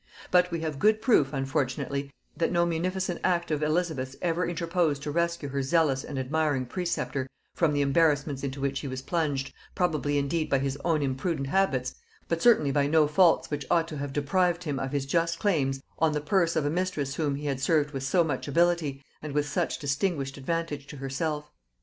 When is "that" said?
2.35-2.51